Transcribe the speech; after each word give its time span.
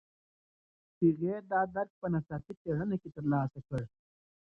هغې 1.01 1.33
دا 1.51 1.61
درک 1.73 1.91
په 1.99 2.07
ناڅاپي 2.13 2.53
څېړنه 2.61 2.95
کې 3.01 3.09
ترلاسه 3.15 3.59
کړ. 3.67 3.81